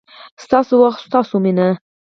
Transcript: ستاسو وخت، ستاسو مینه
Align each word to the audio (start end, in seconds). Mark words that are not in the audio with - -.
ستاسو 0.43 0.73
وخت، 0.81 0.99
ستاسو 1.07 1.35
مینه 1.45 1.67